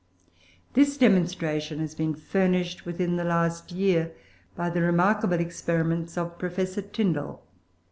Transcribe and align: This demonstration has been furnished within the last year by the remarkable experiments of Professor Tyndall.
This 0.73 0.97
demonstration 0.97 1.77
has 1.77 1.93
been 1.93 2.15
furnished 2.15 2.87
within 2.87 3.17
the 3.17 3.23
last 3.23 3.71
year 3.71 4.13
by 4.55 4.71
the 4.71 4.81
remarkable 4.81 5.39
experiments 5.39 6.17
of 6.17 6.39
Professor 6.39 6.81
Tyndall. 6.81 7.43